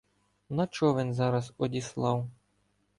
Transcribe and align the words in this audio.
На 0.49 0.67
човен 0.67 1.13
зараз 1.13 1.53
одіслав 1.57 2.29